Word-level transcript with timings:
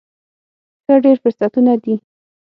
ښه، 0.83 0.93
ډیر 1.03 1.17
فرصتونه 1.23 1.73
دي 1.83 1.95